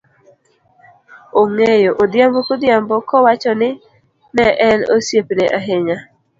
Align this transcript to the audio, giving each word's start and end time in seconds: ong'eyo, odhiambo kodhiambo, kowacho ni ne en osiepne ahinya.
ong'eyo, 1.41 1.91
odhiambo 2.03 2.39
kodhiambo, 2.47 2.95
kowacho 3.09 3.51
ni 3.61 3.69
ne 4.35 4.45
en 4.67 4.79
osiepne 4.95 5.45
ahinya. 5.57 5.97